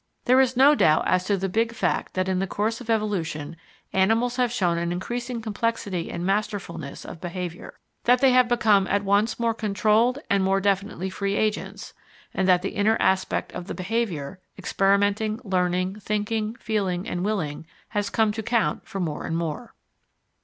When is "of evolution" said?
2.81-3.55